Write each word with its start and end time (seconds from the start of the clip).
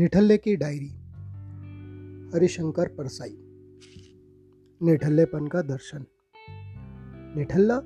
निठल्ले 0.00 0.38
की 0.38 0.56
डायरी। 0.56 0.88
हरिशंकर 2.34 2.88
परसाई। 2.88 3.36
निठल्लेपन 4.82 5.46
का 5.46 5.62
दर्शन। 5.62 6.04
निठल्ला? 7.36 7.80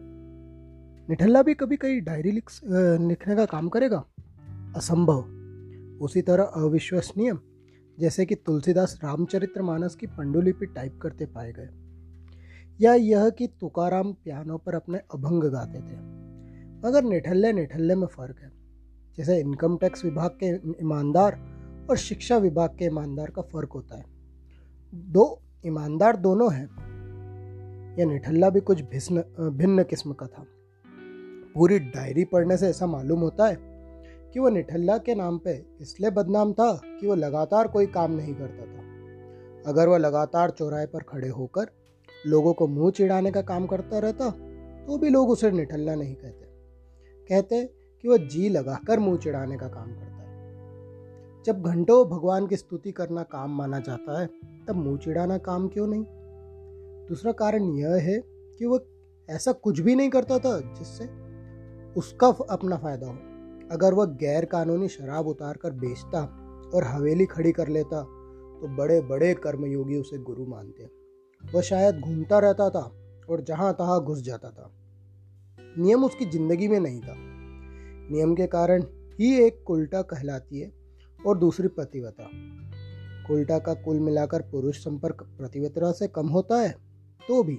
निठल्ला 1.09 1.43
भी 1.43 1.55
कभी 1.55 1.77
कहीं 1.77 2.01
डायरी 2.01 2.31
लिख 2.31 2.51
लिखने 3.01 3.37
का 3.37 3.45
काम 3.45 3.69
करेगा? 3.69 4.05
असंभव। 4.77 5.25
उसी 6.05 6.23
तरह 6.23 6.45
अविश्वसनीय, 6.45 7.39
जैसे 7.99 8.27
कि 8.27 8.35
तुलसीदास 8.35 9.01
रामचरित्र 9.05 9.63
मानस 9.63 9.95
की 9.95 10.07
पंडुलिपि 10.07 10.67
टाइप 10.67 10.99
करते 11.03 11.27
पाए 11.27 11.53
गए। 11.53 11.69
या 12.81 12.95
यह 12.95 13.31
कि 13.31 13.47
तुकाराम 13.47 14.13
पियानो 14.13 14.59
पर 14.59 14.75
अपने 14.75 14.99
अभंग 14.99 15.45
गाते 15.45 15.79
थे। 15.79 15.97
मगर 16.87 17.05
निठल्ले 17.05 17.53
निठल्ले 17.53 17.95
में 17.95 18.07
फ़र्क 18.07 18.37
है। 18.39 18.53
जैसे 19.17 19.41
इनकम 19.41 19.77
टैक्स 19.77 20.05
विभाग 20.05 20.31
के 20.43 20.47
ईमानदार 20.83 21.54
और 21.91 21.97
शिक्षा 21.97 22.37
विभाग 22.39 22.77
के 22.79 22.85
ईमानदार 22.85 23.31
का 23.31 23.43
फ़र्क 23.43 23.73
होता 23.73 23.97
है। 23.97 24.05
दो 24.93 25.27
ईमानदार 25.67 26.17
दोनों 26.17 26.53
हैं 26.53 26.67
यह 27.99 28.07
निठल्ला 28.07 28.51
भी 28.51 28.61
कुछ 28.61 28.81
भिन्न 28.83 29.51
भिन्न 29.51 29.83
किस्म 29.85 30.13
का 30.13 30.27
था। 30.27 30.47
पूरी 31.55 31.79
डायरी 31.79 32.25
पढ़ने 32.25 32.57
से 32.57 32.69
ऐसा 32.69 32.87
मालूम 32.87 33.21
होता 33.21 33.47
है 33.47 33.57
कि 34.35 34.41
वह 34.41 34.51
निठल्ला 34.51 34.97
के 34.99 35.15
नाम 35.15 35.39
पे 35.39 35.53
इसलिए 35.81 36.11
बदनाम 36.11 36.53
था 36.53 36.73
कि 36.75 37.07
वह 37.07 37.17
लगातार 37.17 37.69
कोई 37.69 37.87
काम 37.89 38.13
नहीं 38.13 38.35
करता 38.35 38.65
था। 38.65 39.71
अगर 39.71 39.89
वह 39.89 39.99
लगातार 39.99 40.51
चौराहे 40.51 40.87
पर 40.87 41.03
खड़े 41.03 41.29
होकर 41.29 41.71
लोगों 42.27 42.53
को 42.53 42.67
मुँह 42.69 42.91
चिढ़ाने 42.91 43.31
का 43.31 43.43
काम 43.43 43.67
करता 43.67 43.99
रहता 43.99 44.31
तो 44.87 44.99
भी 44.99 45.11
लोग 45.11 45.31
उसे 45.31 45.51
निठल्ला 45.51 45.95
नहीं 45.95 46.15
कहते। 46.15 46.47
कहते 47.31 47.65
कि 48.05 48.09
वह 48.09 48.17
जी 48.27 48.49
लगाकर 48.49 48.99
मुँह 48.99 49.17
चिढ़ाने 49.17 49.57
का 49.57 49.69
काम 49.69 49.91
करता। 49.91 50.14
जब 51.45 51.63
घंटों 51.63 52.05
भगवान 52.09 52.47
की 52.47 52.57
स्तुति 52.57 52.93
करना 52.93 53.23
काम 53.23 53.57
माना 53.57 53.79
जाता 53.79 54.21
है, 54.21 54.27
तब 54.69 54.77
मुँह 54.77 54.97
चिड़ाना 54.99 55.39
काम 55.39 55.69
क्यों 55.69 55.87
नहीं? 55.87 56.05
दूसरा 57.09 57.33
कारण 57.33 57.65
यह 57.71 57.95
है 58.03 58.19
कि 58.59 58.67
वह 58.67 58.85
ऐसा 59.29 59.53
कुछ 59.53 59.81
भी 59.81 59.95
नहीं 59.95 60.11
करता 60.11 60.39
था 60.39 60.59
जिससे 60.79 61.05
उसका 61.95 62.27
अपना 62.51 62.77
फ़ायदा 62.77 63.07
हो। 63.07 63.15
अगर 63.73 63.95
वह 63.95 64.05
गैर 64.21 64.45
कानूनी 64.45 64.89
शराब 64.89 65.27
उतार 65.27 65.57
कर 65.57 65.71
बेचता 65.71 66.23
और 66.75 66.85
हवेली 66.85 67.27
खड़ी 67.27 67.53
कर 67.53 67.69
लेता 67.69 68.03
तो 68.61 68.69
बड़े 68.77 69.01
बड़े 69.01 69.33
कर्मयोगी 69.35 69.97
उसे 69.97 70.19
गुरु 70.19 70.47
मानते। 70.47 70.89
वह 71.43 71.63
शायद 71.63 72.01
घूमता 72.01 72.39
रहता 72.39 72.69
था 72.71 72.83
और 73.31 73.41
जहाँ 73.41 73.73
तहां 73.73 73.99
घुस 74.01 74.23
जाता 74.23 74.51
था। 74.51 74.71
नियम 75.79 76.05
उसकी 76.05 76.25
ज़िंदगी 76.25 76.69
में 76.69 76.79
नहीं 76.81 77.01
था। 77.01 77.15
नियम 78.11 78.35
के 78.35 78.47
कारण 78.47 78.83
ही 79.21 79.35
एक 79.41 79.71
उल्टा 79.71 80.03
कहलाती 80.03 80.61
है 80.61 80.84
और 81.27 81.39
दूसरी 81.39 81.69
प्रतिवता 81.69 82.29
उल्टा 83.31 83.59
का 83.59 83.75
कुल 83.75 84.01
मिलाकर 84.01 84.43
पुरुष 84.43 84.79
संपर्क 84.79 85.23
प्रतिवता 85.39 85.93
से 85.93 86.09
कम 86.09 86.27
होता 86.27 86.61
है 86.61 86.71
तो 87.29 87.43
भी। 87.43 87.59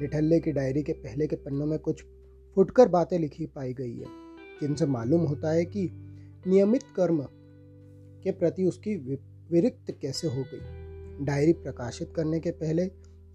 निठल्ले 0.00 0.40
की 0.40 0.52
डायरी 0.52 0.82
के 0.82 0.92
पहले 0.92 1.26
के 1.26 1.36
पन्नों 1.36 1.66
में 1.66 1.78
कुछ 1.78 2.02
फुटकर 2.56 2.88
बातें 2.88 3.18
लिखी 3.18 3.46
पाई 3.46 3.72
गई 3.72 3.92
है, 3.92 4.06
जिनसे 4.60 4.86
मालूम 4.86 5.20
होता 5.20 5.50
है 5.50 5.64
कि 5.64 5.88
नियमित 6.46 6.82
कर्म 6.96 7.20
के 8.22 8.30
प्रति 8.30 8.64
उसकी 8.64 8.94
विरिक्त 9.50 9.90
कैसे 10.02 10.28
हो 10.28 10.42
गई। 10.42 11.24
डायरी 11.24 11.52
प्रकाशित 11.52 12.12
करने 12.16 12.40
के 12.40 12.50
पहले 12.50 12.82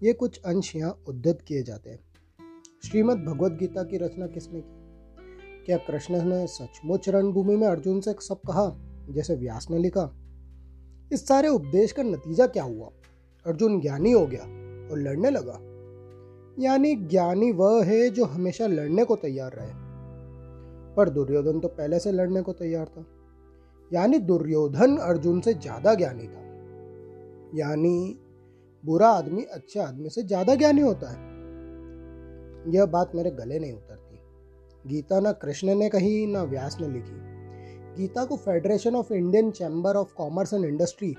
ये 0.02 0.12
कुछ 0.12 0.40
अंश 0.46 0.74
यहाँ 0.76 1.04
उद्धत 1.08 1.38
किए 1.48 1.62
जाते 1.62 1.90
हैं। 1.90 1.98
श्रीमद् 2.84 3.24
भगवद 3.24 3.52
गीता 3.52 3.82
की 3.82 3.96
रचना 3.96 4.26
किसने 4.26 4.60
की? 4.60 5.64
क्या 5.66 5.76
कृष्ण 5.76 6.22
ने 6.22 6.46
सचमुच 6.46 7.08
रणभूमि 7.08 7.56
में 7.56 7.66
अर्जुन 7.68 8.00
से 8.00 8.12
सब 8.12 8.40
कहा? 8.40 8.85
जैसे 9.10 9.34
व्यास 9.34 9.66
ने 9.70 9.78
लिखा, 9.78 10.10
इस 11.12 11.28
सारे 11.28 11.48
उपदेश 11.48 11.92
का 11.92 12.02
नतीजा 12.02 12.46
क्या 12.46 12.62
हुआ? 12.62 12.90
अर्जुन 13.46 13.80
ज्ञानी 13.80 14.12
हो 14.12 14.26
गया 14.26 14.42
और 14.90 14.98
लड़ने 14.98 15.30
लगा। 15.30 15.58
यानी 16.62 16.94
ज्ञानी 16.96 17.52
वह 17.52 17.84
है 17.84 18.10
जो 18.10 18.24
हमेशा 18.24 18.66
लड़ने 18.66 19.04
को 19.04 19.16
तैयार 19.16 19.52
रहे। 19.52 19.70
पर 20.94 21.08
दुर्योधन 21.08 21.60
तो 21.60 21.68
पहले 21.68 21.98
से 21.98 22.12
लड़ने 22.12 22.42
को 22.42 22.52
तैयार 22.52 22.86
था। 22.86 23.04
यानी 23.92 24.18
दुर्योधन 24.18 24.96
अर्जुन 24.96 25.40
से 25.40 25.54
ज़्यादा 25.54 25.94
ज्ञानी 25.94 26.26
था। 26.26 26.42
यानी 27.56 28.18
बुरा 28.84 29.08
आदमी 29.08 29.42
अच्छे 29.42 29.80
आदमी 29.80 30.10
से 30.10 30.22
ज़्यादा 30.22 30.54
ज्ञानी 30.54 30.80
होता 30.80 31.10
है। 31.10 31.18
यह 32.74 32.86
बात 32.86 33.14
मेरे 33.14 33.30
गले 33.30 33.58
नहीं 33.58 33.72
उतरती। 33.72 34.88
गीता 34.88 35.20
ना 35.20 35.32
कृष्ण 35.32 35.74
ने 35.74 35.88
कही, 35.88 36.26
ना 36.26 36.42
व्यास 36.42 36.76
ने 36.80 36.88
लिखी। 36.88 37.35
गीता 37.96 38.24
को 38.24 38.36
Federation 38.36 38.96
of 38.96 39.12
Indian 39.12 39.50
Chamber 39.50 39.96
of 39.96 40.14
Commerce 40.14 40.54
and 40.54 40.64
Industry 40.64 41.14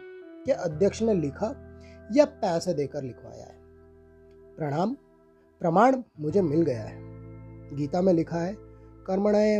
के 0.45 0.51
अध्यक्ष 0.51 1.01
ने 1.01 1.13
लिखा 1.13 1.77
या 2.15 2.25
पैसे 2.25 2.73
देकर 2.73 3.03
लिखवाया 3.03 3.43
है। 3.43 3.59
प्रणाम, 4.57 4.93
प्रमाण 5.59 6.03
मुझे 6.19 6.41
मिल 6.41 6.61
गया 6.61 6.83
है। 6.83 6.97
गीता 7.75 8.01
में 8.01 8.13
लिखा 8.13 8.37
है, 8.37 8.55
कर्मणय 9.07 9.59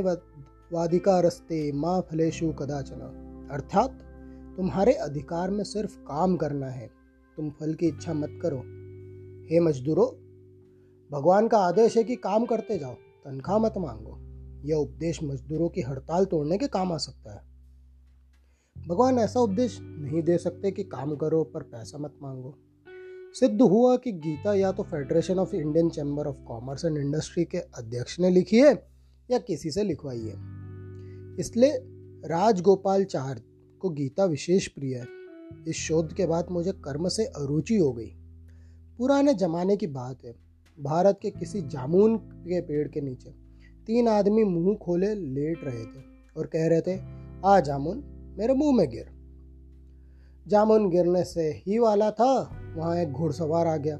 वादिका 0.73 1.19
रस्ते 1.19 1.71
माँ 1.71 2.01
फलेशु 2.01 2.53
कदाचन। 2.53 2.99
अर्थात, 3.51 3.99
तुम्हारे 4.57 4.93
अधिकार 4.93 5.51
में 5.51 5.63
सिर्फ़ 5.63 5.99
काम 5.99 6.37
करना 6.37 6.67
है, 6.67 6.87
तुम 7.37 7.49
फल 7.49 7.73
की 7.73 7.87
इच्छा 7.87 8.13
मत 8.13 8.39
करो। 8.41 8.57
हे 9.53 9.59
मजदूरों, 9.59 10.07
भगवान 11.11 11.47
का 11.47 11.57
आदेश 11.57 11.97
है 11.97 12.03
कि 12.03 12.15
काम 12.15 12.45
करते 12.45 12.77
जाओ, 12.77 12.93
तनख्वाह 12.93 13.57
मत 13.57 13.73
मांगो। 13.77 14.26
यह 14.65 14.75
उपदेश 14.75 15.23
मजदूरों 15.23 15.69
की 15.69 15.81
हड़ताल 15.81 16.25
तोड़ने 16.25 16.57
के 16.57 16.67
काम 16.67 16.91
आ 16.91 16.97
सकता 16.97 17.35
है। 17.35 17.57
भगवान 18.87 19.19
ऐसा 19.19 19.39
उपदेश 19.39 19.77
नहीं 19.81 20.23
दे 20.23 20.37
सकते 20.37 20.71
कि 20.71 20.83
काम 20.83 21.15
करो 21.15 21.43
पर 21.43 21.61
पैसा 21.61 21.97
मत 21.97 22.15
मांगो। 22.21 22.57
सिद्ध 23.33 23.61
हुआ 23.61 23.97
कि 23.97 24.11
गीता 24.11 24.53
या 24.53 24.71
तो 24.71 24.83
Federation 24.83 25.39
of 25.39 25.55
Indian 25.55 25.89
Chamber 25.89 26.27
of 26.27 26.37
Commerce 26.37 26.85
and 26.85 26.97
Industry 26.97 27.45
के 27.45 27.57
अध्यक्ष 27.57 28.19
ने 28.19 28.29
लिखी 28.29 28.59
है 28.59 28.87
या 29.31 29.39
किसी 29.39 29.71
से 29.71 29.83
लिखवाई 29.83 30.21
है। 30.21 30.33
इसलिए 31.39 31.77
राजगोपाल 32.25 33.03
चार 33.03 33.41
को 33.79 33.89
गीता 33.89 34.25
विशेष 34.25 34.67
प्रिय 34.67 34.95
है। 34.95 35.05
इस 35.67 35.75
शोध 35.75 36.13
के 36.13 36.25
बाद 36.25 36.47
मुझे 36.51 36.71
कर्म 36.71 37.07
से 37.07 37.25
अरुचि 37.25 37.77
हो 37.77 37.93
गई। 37.93 38.11
पुराने 38.97 39.33
जमाने 39.33 39.77
की 39.77 39.87
बात 39.87 40.17
है। 40.25 40.35
भारत 40.79 41.19
के 41.21 41.31
किसी 41.31 41.61
जामुन 41.61 42.17
के 42.17 42.61
पेड़ 42.61 42.87
के 42.87 43.01
नीचे 43.01 43.46
तीन 43.87 44.07
आदमी 44.07 44.43
मुँह 44.43 44.75
खोले 44.75 45.15
लेट 45.15 45.59
रहे 45.63 45.83
थे 45.83 46.01
और 46.37 46.45
कह 46.45 46.67
रहे 46.67 46.81
थे, 46.81 46.99
आ 47.45 47.59
जामुन, 47.59 48.03
मेरे 48.39 48.53
मुँह 48.53 48.77
में 48.77 48.89
गिर। 48.89 49.05
जामुन 50.47 50.89
गिरने 50.89 51.23
से 51.23 51.63
ही 51.65 51.79
वाला 51.79 52.11
था, 52.11 52.61
वहाँ 52.75 52.97
एक 52.97 53.11
घुड़सवार 53.11 53.67
आ 53.67 53.77
गया। 53.77 53.99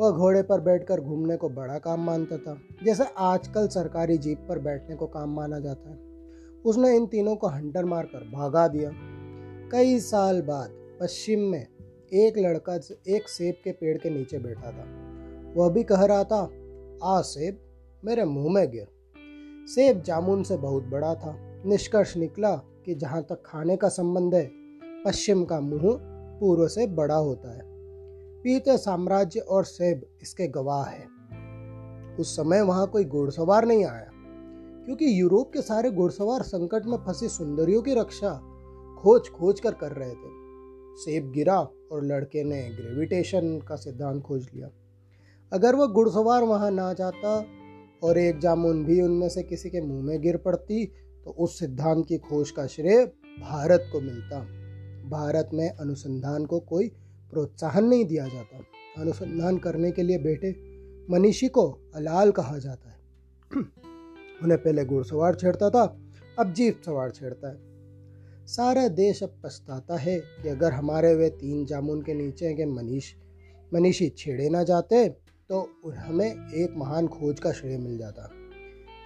वह 0.00 0.10
घोड़े 0.10 0.42
पर 0.42 0.60
बैठकर 0.60 1.00
घूमने 1.00 1.36
को 1.36 1.48
बड़ा 1.48 1.78
काम 1.78 2.00
मानता 2.00 2.36
था, 2.36 2.58
जैसे 2.84 3.04
आजकल 3.18 3.68
सरकारी 3.68 4.18
जीप 4.18 4.46
पर 4.48 4.58
बैठने 4.58 4.96
को 4.96 5.06
काम 5.06 5.34
माना 5.34 5.58
जाता 5.60 5.90
है। 5.90 5.96
उसने 6.62 6.96
इन 6.96 7.06
तीनों 7.06 7.36
को 7.36 7.46
हंटर 7.46 7.84
मारकर 7.84 8.18
भागा 8.18 8.68
दिया। 8.68 8.90
कई 9.72 10.00
साल 10.00 10.42
बाद 10.42 10.70
पश्चिम 11.00 11.40
में 11.40 11.66
एक 12.12 12.38
लड़का 12.38 12.80
एक 13.08 13.28
सेब 13.28 13.54
के 13.64 13.72
पेड़ 13.72 13.98
के 13.98 14.10
नीचे 14.10 14.38
बैठा 14.38 14.70
था। 14.70 14.86
वह 15.56 15.68
भी 15.68 15.82
कह 15.82 16.04
रहा 16.04 16.24
था, 16.24 16.50
आ 17.04 17.20
सेब, 17.20 17.58
मेरे 18.04 18.24
मुँह 18.24 18.54
में 18.54 18.70
गिर। 18.70 18.97
सेब 19.68 20.02
जामुन 20.02 20.42
से 20.42 20.56
बहुत 20.56 20.84
बड़ा 20.84 21.14
था। 21.14 21.34
निष्कर्ष 21.66 22.16
निकला 22.16 22.54
कि 22.56 22.94
जहाँ 22.94 23.22
तक 23.22 23.42
खाने 23.46 23.76
का 23.76 23.88
संबंध 23.88 24.34
है, 24.34 24.50
पश्चिम 25.04 25.44
का 25.44 25.60
मुँह 25.60 25.96
पूर्व 26.40 26.66
से 26.68 26.86
बड़ा 26.86 27.14
होता 27.14 27.54
है। 27.54 27.62
पीते 28.42 28.76
साम्राज्य 28.78 29.40
और 29.40 29.64
सेब 29.64 30.06
इसके 30.22 30.46
गवाह 30.48 30.84
है। 30.84 31.06
उस 32.16 32.36
समय 32.36 32.60
वहाँ 32.60 32.86
कोई 32.86 33.04
घुड़सवार 33.04 33.64
नहीं 33.64 33.84
आया, 33.84 34.10
क्योंकि 34.84 35.20
यूरोप 35.20 35.52
के 35.52 35.62
सारे 35.62 35.90
घुड़सवार 35.90 36.42
संकट 36.42 36.86
में 36.86 36.96
फंसी 36.96 37.28
सुंदरियों 37.28 37.82
की 37.82 37.94
रक्षा 37.94 38.32
खोज 38.98 39.28
खोज 39.28 39.60
कर 39.60 39.72
कर 39.72 39.92
रहे 39.92 40.10
थे। 40.10 40.36
सेब 40.96 41.30
गिरा 41.32 41.58
और 41.92 42.04
लड़के 42.04 42.44
ने 42.44 42.62
ग्रेविटेशन 42.70 43.58
का 43.58 43.76
सिद्धांत 43.76 44.22
खोज 44.22 44.48
लिया। 44.54 44.68
अगर 45.52 45.74
वह 45.74 45.86
घुड़सवार 45.86 46.42
वहाँ 46.42 46.70
ना 46.70 46.92
जाता 46.92 47.38
और 48.02 48.18
एक 48.18 48.38
जामुन 48.38 48.84
भी 48.84 49.00
उनमें 49.00 49.28
से 49.28 49.42
किसी 49.42 49.70
के 49.70 49.80
मुँह 49.80 50.04
में 50.04 50.22
गिर 50.22 50.36
पड़ती 50.36 50.86
तो 51.24 51.30
उस 51.30 51.58
सिद्धांत 51.58 52.06
की 52.06 52.18
खोज 52.18 52.50
का 52.50 52.66
श्रेय 52.66 53.06
भारत 53.40 53.90
को 53.92 54.00
मिलता। 54.00 54.40
भारत 55.08 55.50
में 55.54 55.70
अनुसंधान 55.70 56.44
को 56.44 56.60
कोई 56.60 56.88
प्रोत्साहन 57.30 57.84
नहीं 57.84 58.04
दिया 58.04 58.28
जाता। 58.28 58.60
अनुसंधान 59.02 59.58
करने 59.58 59.92
के 59.92 60.02
लिए 60.02 60.18
बेटे 60.18 60.56
मनीषी 61.10 61.48
को 61.48 61.78
अलाल 61.94 62.30
कहा 62.30 62.58
जाता 62.58 62.90
है। 62.90 62.96
उन्हें 64.42 64.62
पहले 64.62 64.84
घुड़सवार 64.84 65.34
छेड़ता 65.34 65.70
था, 65.70 65.98
अब 66.38 66.52
जीप 66.52 66.80
सवार 66.86 67.10
छेड़ता 67.10 67.48
है। 67.48 67.68
सारा 68.46 68.88
देश 68.88 69.22
अब 69.22 69.40
पछताता 69.44 69.96
है 69.96 70.18
कि 70.18 70.48
अगर 70.48 70.72
हमारे 70.72 71.14
वे 71.14 71.28
तीन 71.28 71.66
जामुन 71.66 72.02
के 72.02 72.14
नीचे 72.14 72.54
के 72.54 72.66
मनीष, 72.66 73.12
मनीषी 73.74 74.08
छेड़े 74.08 74.48
ना 74.48 74.62
जाते 74.62 75.08
तो 75.48 75.70
हमें 75.90 76.50
एक 76.50 76.74
महान 76.76 77.08
खोज 77.08 77.40
का 77.40 77.52
श्रेय 77.52 77.78
मिल 77.78 77.98
जाता। 77.98 78.30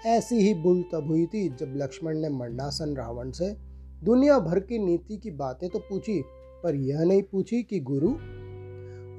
ऐसी 0.06 0.36
ही 0.36 0.54
बुल 0.54 0.84
तब 0.92 1.06
हुई 1.06 1.26
थी 1.26 1.48
जब 1.48 1.72
लक्ष्मण 1.76 2.18
ने 2.18 2.28
मरणासन 2.28 2.96
रावण 2.96 3.30
से, 3.30 3.56
दुनिया 4.04 4.38
भर 4.38 4.60
की 4.60 4.78
नीति 4.78 5.16
की 5.16 5.30
बातें 5.30 5.68
तो 5.68 5.78
पूछी, 5.78 6.24
पर 6.62 6.74
यह 6.74 7.00
नहीं 7.00 7.22
पूछी 7.22 7.62
कि 7.62 7.80
गुरु, 7.80 8.08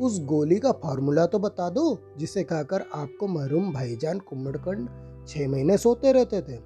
उस 0.05 0.25
गोली 0.25 0.59
का 0.59 0.71
फॉर्मूला 0.71 1.25
तो 1.25 1.39
बता 1.39 1.69
दो, 1.69 1.99
जिसे 2.17 2.43
खाकर 2.43 2.81
आपको 2.95 3.27
महरूम 3.27 3.73
भाईजान 3.73 4.19
कुम्मड़कंड 4.19 4.89
छह 5.27 5.47
महीने 5.47 5.77
सोते 5.77 6.11
रहते 6.11 6.41
थे। 6.41 6.57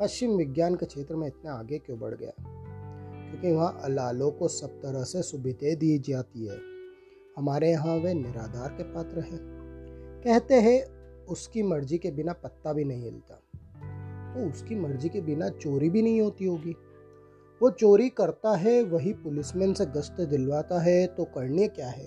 पश्चिम 0.00 0.30
विज्ञान 0.30 0.74
के 0.74 0.86
क्षेत्र 0.86 1.16
में 1.16 1.26
इतना 1.26 1.52
आगे 1.52 1.78
क्यों 1.78 1.98
बढ़ 1.98 2.14
गया? 2.14 2.32
क्योंकि 3.30 3.52
वहाँ 3.52 3.80
अलालों 3.84 4.30
को 4.30 4.48
सब 4.48 4.68
तरह 4.68 5.02
से 5.02 5.22
सुविधाएँ 5.22 5.74
दी 5.74 5.98
जाती 5.98 6.46
है। 6.46 6.58
हमारे 7.38 7.70
यहाँ 7.70 7.96
वे 7.96 8.14
निराधार 8.14 8.68
के 8.68 8.82
पात्र 8.82 9.20
हैं। 9.20 9.53
कहते 10.24 10.54
हैं, 10.54 10.84
उसकी 11.24 11.62
मर्ज़ी 11.62 11.98
के 11.98 12.10
बिना 12.10 12.32
पत्ता 12.32 12.72
भी 12.72 12.84
नहीं 12.84 13.02
हिलता। 13.02 13.34
तो 14.34 14.48
उसकी 14.50 14.74
मर्ज़ी 14.74 15.08
के 15.08 15.20
बिना 15.20 15.48
चोरी 15.48 15.90
भी 15.90 16.02
नहीं 16.02 16.20
होती 16.20 16.44
होगी। 16.44 16.74
वो 17.60 17.70
चोरी 17.70 18.08
करता 18.08 18.56
है, 18.56 18.82
वही 18.82 19.12
पुलिसमैन 19.12 19.74
से 19.74 19.86
गश्त 19.86 20.20
दिलवाता 20.20 20.80
है 20.80 21.06
तो 21.06 21.24
करनीय 21.24 21.68
क्या 21.68 21.88
है 21.88 22.06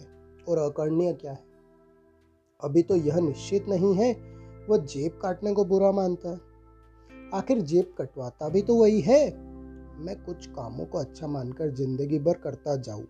और 0.50 0.58
अकरणीय 0.58 1.14
क्या 1.14 1.32
है? 1.32 1.44
अभी 2.64 2.84
तो 2.84 2.96
यह 2.96 3.20
निश्चित 3.20 3.70
नहीं 3.70 3.94
है 3.96 4.12
वह 4.70 4.78
जेब 4.78 5.20
काटने 5.22 5.54
को 5.54 5.66
बुरा 5.66 5.92
मानता 5.92 6.30
है। 6.30 6.40
आखिर 7.34 7.62
जेब 7.62 7.94
कटवाता 7.98 8.50
भी 8.50 8.62
तो 8.62 8.76
वही 8.76 9.02
है। 9.02 9.22
मैं 10.00 10.16
कुछ 10.24 10.48
कामों 10.48 10.86
को 10.86 10.98
अच्छा 10.98 11.28
मानकर 11.28 11.70
ज़िंदगी 11.70 12.20
भर 12.20 12.34
करता 12.34 12.76
जाऊँ 12.76 13.08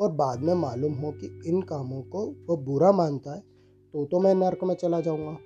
और 0.00 0.12
बाद 0.12 0.40
में 0.40 0.54
मालूम 0.54 0.92
हो 0.92 1.12
कि 1.12 1.40
इन 1.46 1.62
कामों 1.62 2.02
को 2.02 2.26
वह 2.48 2.64
बुरा 2.64 2.92
मानता 2.92 3.34
है। 3.34 3.53
तो 3.94 4.04
तो 4.04 4.20
मैं 4.20 4.34
नर्क 4.34 4.64
में 4.64 4.74
चला 4.74 5.00
जाऊँगा। 5.00 5.38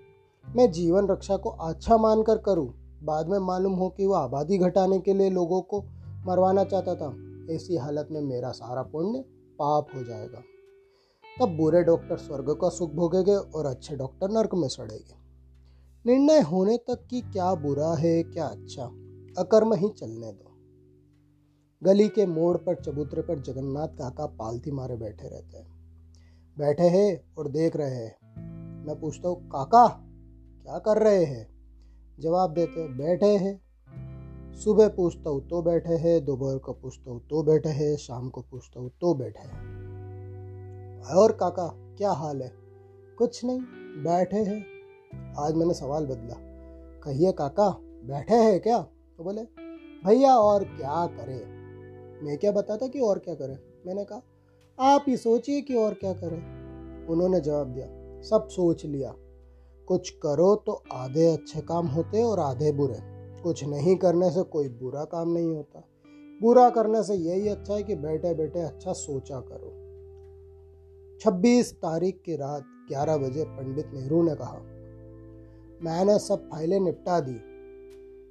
मैं 0.56 0.72
जीवन 0.72 1.08
रक्षा 1.08 1.36
को 1.36 1.50
अच्छा 1.50 1.96
मानकर 1.96 2.38
करूँ। 2.38 2.74
बाद 3.02 3.28
में 3.28 3.38
मालूम 3.38 3.72
हो 3.72 3.88
कि 3.88 4.06
वह 4.06 4.18
आबादी 4.18 4.58
घटाने 4.58 4.98
के 4.98 5.14
लिए 5.14 5.30
लोगों 5.30 5.62
को 5.62 5.82
मरवाना 6.26 6.64
चाहता 6.64 6.94
था। 6.94 7.16
ऐसी 7.54 7.76
हालत 7.76 8.08
में 8.10 8.20
मेरा 8.20 8.50
सारा 8.50 8.82
पुण्य 8.82 9.20
पाप 9.58 9.86
हो 9.94 10.04
जाएगा। 10.04 10.42
तब 11.40 11.56
बुरे 11.56 11.82
डॉक्टर 11.82 12.16
स्वर्ग 12.16 12.50
का 12.50 12.68
सुख 12.68 12.90
भोगेंगे 12.90 13.34
और 13.34 13.66
अच्छे 13.66 13.96
डॉक्टर 13.96 14.30
नर्क 14.30 14.50
में 14.54 14.68
सड़ेंगे। 14.68 15.14
निर्णय 16.06 16.40
होने 16.40 16.76
तक 16.76 17.06
कि 17.10 17.20
क्या 17.20 17.54
बुरा 17.54 17.94
है, 17.94 18.22
क्या 18.22 18.46
अच्छा 18.46 18.84
अकर्म 19.38 19.74
ही 19.74 19.88
चलने 19.88 20.32
दो। 20.32 20.44
गली 21.82 22.08
के 22.08 22.26
मोड़ 22.26 22.56
पर 22.56 22.74
चबूतरे 22.74 23.22
पर 23.22 23.38
जगन्नाथ 23.38 23.88
काका 23.88 24.26
पालथी 24.26 24.70
मारे 24.70 24.96
बैठे 24.96 25.28
रहते 25.28 25.58
हैं। 25.58 25.78
बैठे 26.58 26.84
हैं 26.84 27.34
और 27.38 27.48
देख 27.48 27.76
रहे 27.76 27.94
हैं। 27.94 28.27
मैं 28.88 29.00
पूछता 29.00 29.28
हूँ, 29.28 29.48
काका, 29.48 29.86
क्या 30.62 30.78
कर 30.78 31.02
रहे 31.02 31.24
हैं? 31.24 31.48
जवाब 32.20 32.54
देते 32.54 32.88
बैठे 32.88 33.26
हैं। 33.26 33.62
सुबह 34.54 34.88
पूछता 34.88 35.30
हूँ 35.30 35.48
तो 35.48 35.62
बैठे 35.62 35.94
हैं? 35.94 36.24
दोपहर 36.24 36.58
को 36.58 36.72
पूछता 36.72 37.10
हूँ 37.10 37.20
तो 37.20 37.42
बैठे 37.42 37.68
हैं? 37.68 37.96
शाम 37.96 38.28
को 38.28 38.40
पूछता 38.40 38.80
हूँ 38.80 38.90
तो 39.00 39.14
बैठे 39.14 39.40
हैं। 39.40 39.58
और 41.02 41.32
काका, 41.32 41.66
क्या 41.98 42.12
हाल 42.12 42.42
है? 42.42 42.52
कुछ 43.18 43.44
नहीं, 43.44 43.60
बैठे 44.04 44.36
हैं। 44.36 44.64
आज 45.38 45.54
मैंने 45.54 45.74
सवाल 45.74 46.06
बदला, 46.06 46.36
कहिए 47.00 47.32
काका, 47.32 47.70
बैठे 47.82 48.34
हैं 48.34 48.60
क्या? 48.60 48.82
तो 49.18 49.24
बोले, 49.24 49.42
भैया, 50.06 50.36
और 50.36 50.64
क्या 50.64 51.06
करें? 51.06 51.46
मैं 52.26 52.38
क्या 52.38 52.52
बताता 52.52 52.86
कि 52.86 53.00
और 53.00 53.18
क्या 53.18 53.34
करें? 53.34 53.58
मैंने 53.86 54.04
कहा, 54.04 54.22
आप 54.80 55.04
ही 55.08 55.16
सोचिए 55.16 55.60
कि 55.60 55.74
और 55.74 55.94
क्या 55.94 56.12
करें? 56.12 56.58
उन्होंने 57.06 57.40
जवाब 57.40 57.66
दिया 57.66 57.97
सब 58.22 58.48
सोच 58.48 58.84
लिया। 58.86 59.14
कुछ 59.88 60.10
करो 60.10 60.54
तो 60.56 60.82
आधे 60.92 61.32
अच्छे 61.32 61.60
काम 61.60 61.86
होते 61.86 62.22
और 62.22 62.38
आधे 62.38 62.72
बुरे। 62.72 62.98
कुछ 63.42 63.64
नहीं 63.64 63.96
करने 63.96 64.30
से 64.30 64.42
कोई 64.42 64.68
बुरा 64.68 65.04
काम 65.04 65.32
नहीं 65.32 65.54
होता। 65.56 65.84
बुरा 66.42 66.70
करने 66.70 67.02
से 67.02 67.14
यही 67.14 67.48
अच्छा 67.48 67.74
है 67.74 67.82
कि 67.82 67.94
बैठे 67.94 68.34
बैठे 68.34 68.60
अच्छा 68.60 68.92
सोचा 68.92 69.40
करो। 69.40 69.70
26 71.20 71.72
तारीख 71.72 72.22
की 72.24 72.36
रात 72.36 72.62
11 72.92 73.16
बजे 73.16 73.44
पंडित 73.44 73.90
नेहरू 73.94 74.22
ने 74.22 74.34
कहा, 74.34 74.58
मैंने 75.82 76.18
सब 76.18 76.48
फाइलें 76.48 76.80
निपटा 76.80 77.20
दी। 77.20 77.40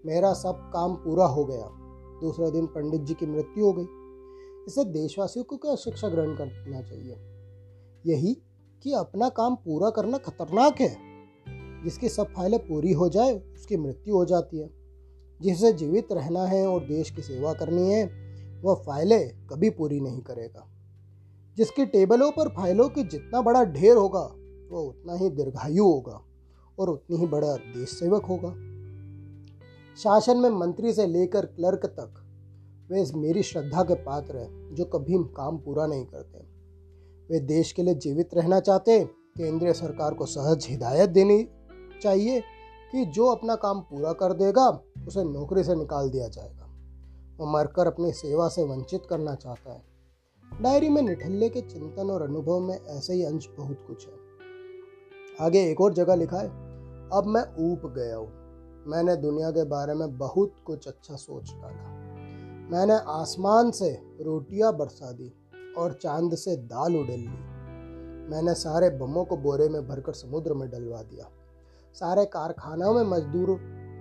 मेरा 0.05 0.33
सब 0.33 0.69
काम 0.73 0.95
पूरा 0.95 1.25
हो 1.25 1.45
गया। 1.45 1.69
दूसरे 2.21 2.51
दिन 2.51 2.65
पंडित 2.65 3.01
जी 3.01 3.13
की 3.13 3.25
मृत्यु 3.25 3.65
हो 3.65 3.73
गई। 3.73 3.87
इसे 4.67 4.83
देशवासियों 4.83 5.45
को 5.45 5.57
क्या 5.57 5.75
शिक्षा 5.75 6.07
ग्रहण 6.07 6.35
करना 6.35 6.81
चाहिए? 6.81 7.15
यही 8.05 8.41
कि 8.83 8.93
अपना 8.93 9.29
काम 9.29 9.55
पूरा 9.55 9.89
करना 9.89 10.17
खतरनाक 10.17 10.81
है। 10.81 10.97
जिसकी 11.83 12.09
सब 12.09 12.23
फाइलें 12.23 12.67
पूरी 12.67 12.93
हो 12.93 13.09
जाए, 13.09 13.39
उसकी 13.39 13.77
मृत्यु 13.77 14.15
हो 14.15 14.25
जाती 14.25 14.59
है। 14.59 14.69
जिसे 15.41 15.73
जीवित 15.73 16.07
रहना 16.11 16.45
है 16.45 16.67
और 16.67 16.79
देश 16.79 17.11
की 17.11 17.21
सेवा 17.21 17.53
करनी 17.53 17.91
है, 17.91 18.27
वह 18.61 18.75
फाइलें 18.75 19.47
कभी 19.47 19.69
पूरी 19.69 19.99
नहीं 19.99 20.21
करेगा। 20.21 20.67
जिसकी 21.57 21.85
टेबलों 21.85 22.31
पर 22.31 22.49
फाइलों 22.49 22.89
की 22.89 23.03
जितना 23.03 23.41
बड़ा 23.41 23.63
ढेर 23.63 23.97
होगा, 23.97 24.35
वह 24.71 24.79
उतना 24.79 25.13
ही 25.13 25.29
दीर्घायु 25.29 25.83
होगा 25.83 26.21
और 26.79 26.89
उतनी 26.89 27.17
ही 27.17 27.27
बड़ा 27.27 27.55
देश 27.55 27.89
सेवक 27.89 28.25
होगा। 28.25 28.53
शासन 29.97 30.37
में 30.37 30.49
मंत्री 30.49 30.93
से 30.93 31.07
लेकर 31.07 31.45
क्लर्क 31.45 31.85
तक, 31.85 32.23
वे 32.91 33.05
मेरी 33.15 33.43
श्रद्धा 33.43 33.83
के 33.83 33.93
पात्र 33.93 34.37
हैं, 34.37 34.75
जो 34.75 34.85
कभी 34.85 35.13
काम 35.17 35.57
पूरा 35.57 35.87
नहीं 35.87 36.05
करते। 36.05 36.56
वे 37.31 37.39
देश 37.39 37.71
के 37.71 37.83
लिए 37.83 37.93
जीवित 37.93 38.29
रहना 38.33 38.59
चाहते 38.59 38.91
हैं 38.91 39.05
केंद्रीय 39.07 39.73
सरकार 39.73 40.13
को 40.13 40.25
सहज 40.25 40.67
हिदायत 40.69 41.09
देनी 41.09 41.47
चाहिए 42.01 42.39
कि 42.91 43.05
जो 43.05 43.25
अपना 43.25 43.55
काम 43.55 43.79
पूरा 43.79 44.13
कर 44.13 44.33
देगा, 44.33 44.81
उसे 45.07 45.23
नौकरी 45.23 45.63
से 45.63 45.75
निकाल 45.75 46.09
दिया 46.09 46.27
जाएगा। 46.27 46.65
वो 47.39 47.45
मरकर 47.45 47.87
अपनी 47.87 48.11
सेवा 48.11 48.47
से 48.47 48.63
वंचित 48.63 49.01
करना 49.09 49.35
चाहता 49.35 49.73
है। 49.73 49.83
डायरी 50.61 50.89
में 50.89 51.01
निठल्ले 51.01 51.49
के 51.49 51.61
चिंतन 51.61 52.09
और 52.09 52.21
अनुभव 52.21 52.59
में 52.59 52.79
ऐसे 52.85 53.13
ही 53.13 53.23
अंश 53.23 53.49
बहुत 53.57 53.83
कुछ 53.87 54.07
है। 54.07 54.13
आगे 55.45 55.71
एक 55.71 55.81
और 55.81 55.93
जगह 55.93 56.15
लिखा 56.15 56.37
है, 56.37 56.47
अब 57.13 57.23
मैं 57.27 57.71
ऊप 57.71 57.81
गया 57.85 58.15
हूँ। 58.15 58.31
मैंने 58.87 59.15
दुनिया 59.15 59.51
के 59.51 59.63
बारे 59.63 59.93
में 59.93 60.17
बहुत 60.17 60.55
कुछ 60.65 60.87
अच्छा 60.87 61.15
सोच 61.15 61.51
डाला 61.51 61.97
मैंने 62.71 62.93
आसमान 63.07 63.71
से 63.71 63.89
रोटियाँ 64.21 64.77
बरसा 64.77 65.11
दी। 65.11 65.36
और 65.77 65.93
चाँद 65.93 66.35
से 66.35 66.55
दाल 66.55 66.95
उड़ेल 66.95 67.19
ली। 67.19 67.45
मैंने 68.31 68.53
सारे 68.53 68.89
बमों 68.89 69.25
को 69.25 69.37
बोरे 69.37 69.69
में 69.69 69.87
भरकर 69.87 70.13
समुद्र 70.13 70.53
में 70.53 70.69
डलवा 70.69 71.01
दिया। 71.01 71.29
सारे 71.93 72.25
कारखानों 72.25 72.93
में 72.93 73.03
मजदूर 73.03 73.47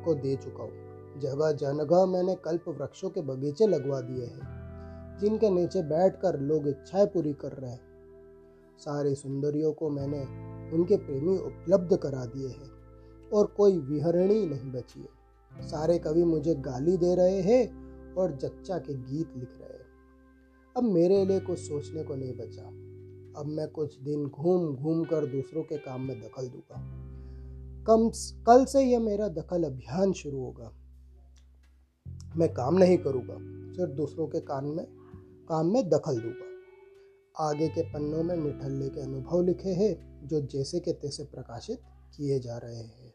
को 0.04 0.14
दे 0.14 0.36
चुका 0.36 0.62
हूँ। 0.62 1.20
जगह 1.20 1.52
जगह 1.52 2.06
मैंने 2.06 2.34
कल्प 2.34 2.64
वृक्षों 2.68 3.10
के 3.10 3.20
बगीचे 3.20 3.66
लगवा 3.66 4.00
दिए 4.00 4.24
हैं, 4.24 5.18
जिनके 5.20 5.50
नीचे 5.50 5.82
बैठकर 5.82 6.40
लोग 6.40 6.68
इच्छाएँ 6.68 7.06
पूरी 7.06 7.32
कर 7.32 7.52
रहे 7.52 7.70
हैं। 7.70 7.80
सारी 8.78 9.14
सुंदरियों 9.14 9.72
को 9.72 9.90
मैंने 9.90 10.20
उनके 10.76 10.96
प्रेमी 10.96 11.38
उपलब्ध 11.38 11.96
करा 11.96 12.24
दिए 12.24 12.48
हैं, 12.48 12.70
और 13.30 13.46
कोई 13.46 13.78
विहरणी 13.78 14.46
नहीं 14.46 14.72
बची 14.72 15.00
है। 15.00 15.66
सारे 15.68 15.98
कवि 15.98 16.24
मुझे 16.24 16.54
गाली 16.54 16.96
दे 16.96 17.14
रहे 17.14 17.40
हैं 17.40 18.14
और 18.14 18.36
जच्चा 18.36 18.78
के 18.78 18.94
गीत 18.94 19.32
लिख 19.36 19.48
रहे 19.60 19.78
हैं। 19.78 19.85
अब 20.76 20.84
मेरे 20.84 21.24
लिए 21.24 21.40
कुछ 21.40 21.58
सोचने 21.58 22.02
को 22.02 22.14
नहीं 22.14 22.32
बचा। 22.32 22.62
अब 23.40 23.46
मैं 23.46 23.68
कुछ 23.68 24.00
दिन 24.00 24.26
घूम 24.26 24.74
घूम 24.74 25.04
कर 25.04 25.26
दूसरों 25.26 25.62
के 25.62 25.76
काम 25.76 26.00
में 26.00 26.20
दखल 26.20 26.48
दूँगा। 26.48 26.76
कम 27.84 28.10
कल 28.44 28.64
से 28.64 28.82
यह 28.82 29.00
मेरा 29.00 29.28
दखल 29.28 29.64
अभियान 29.64 30.12
शुरू 30.12 30.40
होगा। 30.40 30.72
मैं 32.36 32.54
काम 32.54 32.78
नहीं 32.78 32.98
करूँगा, 32.98 33.36
सिर्फ़ 33.72 33.92
दूसरों 33.92 34.26
के 34.26 34.40
कान 34.40 34.64
में, 34.64 34.86
काम 35.48 35.66
में 35.66 35.88
दखल 35.88 36.20
दूँगा। 36.20 36.46
आगे 37.48 37.68
के 37.68 37.82
पन्नों 37.82 38.22
में 38.22 38.36
मिठल्ले 38.36 38.88
के 38.88 39.00
अनुभव 39.00 39.42
लिखे 39.42 39.68
हैं, 39.68 40.26
जो 40.26 40.40
जैसे 40.40 40.80
के 40.80 40.92
तैसे 40.92 41.24
प्रकाशित 41.24 41.80
किए 42.16 42.40
जा 42.40 42.58
रहे 42.58 42.76
हैं। 42.76 43.05